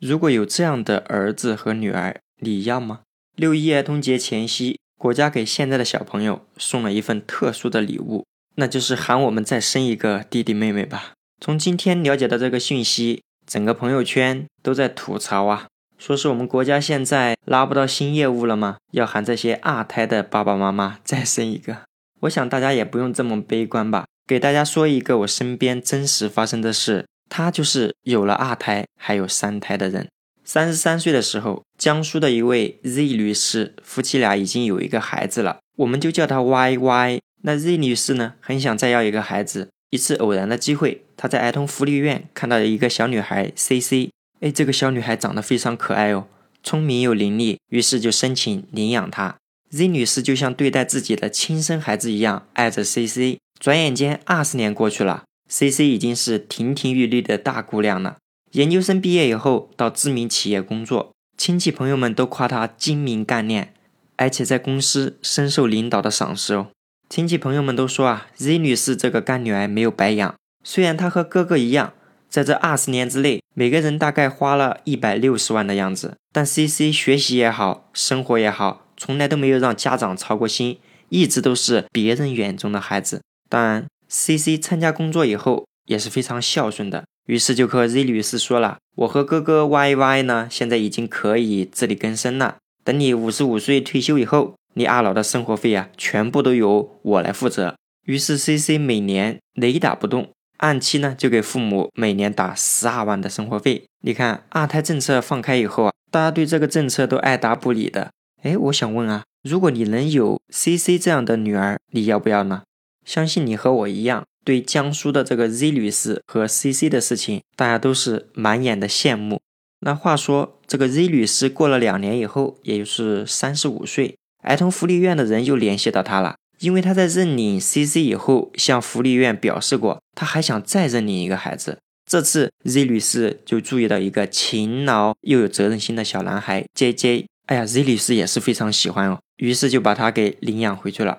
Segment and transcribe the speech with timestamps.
[0.00, 3.00] 如果有这样的儿子和女儿，你要吗？
[3.36, 8.24] 六一儿童节前夕，国家给现在的小朋友送了一份特殊的礼物，
[8.54, 11.12] 那就是喊我们再生一个弟弟妹妹吧。
[11.38, 15.66] 从今天了解到这个讯息，整个朋友圈都在吐槽啊，
[15.98, 18.78] 说是我们国家现在拉不到新业务了吗？
[18.92, 21.76] 要喊这些二胎的爸爸妈妈再生一个。
[22.20, 30.06] 我想大家也不用这么悲观吧，给大家说一个我身边真实发生的事，他就是有了二胎还有三胎的人。
[30.44, 37.20] 三十三岁的时候，江苏的一位 Z 女士夫妻俩已经有一个孩子了，我们就叫她 YY。
[37.42, 39.70] 那 Z 女士呢，很想再要一个孩子。
[39.90, 44.10] 一次偶然的机会，她在儿童福利院看到了一个小女孩 CC。
[44.40, 46.26] 哎，这个小女孩长得非常可爱哦，
[46.62, 49.36] 聪明又伶俐，于是就申请领养她。
[49.70, 53.38] Z 女士就像对待自己的亲生孩子一样爱着 CC。
[53.60, 58.16] 转眼间，二十年过去了，CC 已经是亭亭玉立的大姑娘了。
[58.52, 63.74] 研究生毕业以后，到知名企业工作，亲戚朋友们都夸她精明干练，
[64.16, 66.68] 而且在公司深受领导的赏识哦。
[67.08, 70.34] 亲戚朋友们都说啊，Z 女士这个干女儿没有白养。
[70.64, 71.92] 虽然她和哥哥一样，
[72.28, 78.86] 在这二十年之内，每个人大概花了一百六十万的样子，但 CC 学习也好，生活也好。
[78.96, 83.22] 从来都没有让家长操过心，一直都是别人眼中的孩子。
[83.48, 92.56] 当然，C C 参加工作以后也是非常孝顺的，于是就和 Z 女士说了：“我和哥哥 Y Y 呢，现在已经可以自力更生了。
[92.84, 103.84] 等你五十五岁退休以后，你二老的生活费啊，全部都由我来负责。”于是 C C 每年雷打不动，按期呢就给父母每年打十二万的生活费。
[104.02, 108.10] 你看，二胎政策放开以后啊，大家对这个政策都爱答不理的。
[108.42, 112.62] 哎，我想问啊，如果你能有 C C 这样的女儿，你要不要呢？
[113.04, 119.40] 相信你和我一样，对江苏的这个 Z 女士和 C C 的事情，大家都是满眼的羡慕。
[119.80, 131.78] 那话说，这个 Z 女士过了两年以后，也就是三十五岁，儿童福利院的人又联系到她了，因为她在认领 C C 以后，向福利院表示过，她还想再认领一个孩子。
[132.08, 137.26] 这次 Z 女士就注意到一个勤劳又有责任心的小男孩 J J。
[137.46, 141.18] 哎呀，Z 女士也是非常喜欢哦，于是就把他给领养回去了。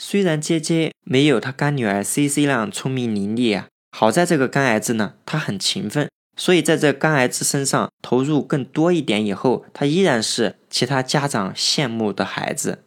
[0.00, 12.84] 虽然杰杰没有他干女儿 CC 那样聪明伶俐啊，好在这个干儿子呢，他很勤奋，所以在这干儿子身上投入更多一点以后，他依然是其他家长羡慕的孩子。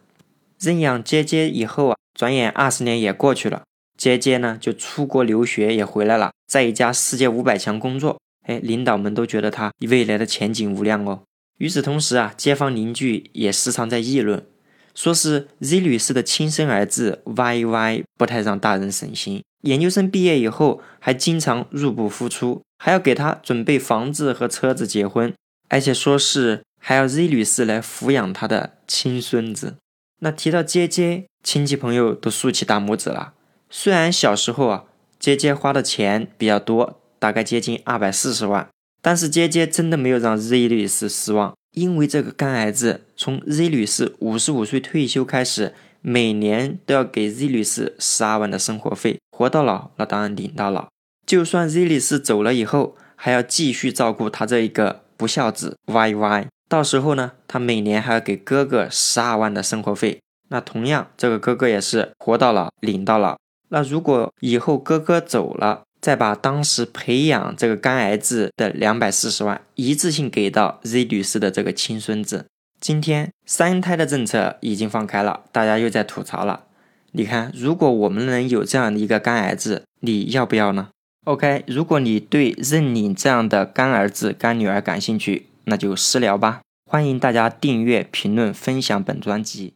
[0.58, 3.64] 认养杰杰以后啊，转眼二十年也过去了，
[3.98, 8.18] 杰杰呢就出国留学也回来了，在一家世界五百强工作。
[8.46, 11.24] 哎，领导们都觉得他未来的前景无量哦。
[11.58, 14.46] 与此同时啊，街坊邻居也时常在议论，
[14.94, 19.42] 说是 Z 女士的亲生儿子 YY 不太让大人省心。
[19.62, 25.32] 研究生毕业以后，还经常入不敷出，还要给他准备房子和车子结婚，
[25.68, 29.76] 而且说是还要 Z 女士来抚养他的亲孙子。
[30.20, 33.34] 那提到姐姐，亲戚朋友都竖起大拇指了。
[33.70, 34.84] 虽然小时候啊，
[35.18, 38.68] 姐姐花的钱比较多，大概接近二百四十万。
[39.00, 50.88] 但是姐姐真的没有让 Z 女士失望，因为这个干儿子从 Z 女士五十五岁退休开始，每年都要给 Z 女士十二万的生活费，活到老那当然领到老。
[51.26, 56.46] 就算 Z 女士走了以后，还要继续照顾他这一个不孝子 YY。
[56.68, 63.38] 到时候呢，他每年还要给哥哥十二万的生活费，那同样这个哥哥也是活到老领到老。
[63.68, 72.46] 那如果以后哥哥走了，再把当时培养这个干儿子的两百四十万一次性给到 Z 女士的这个亲孙子。
[72.80, 76.64] 今天三胎的政策已经放开了，大家又在吐槽了。
[77.12, 80.88] 你看，如果我们能有这样的一个干儿子，你要不要呢
[81.24, 86.62] ？OK，如果你对认领这样的干儿子、干女儿感兴趣，那就私聊吧。
[86.90, 89.74] 欢迎大家订阅、评论、分享本专辑。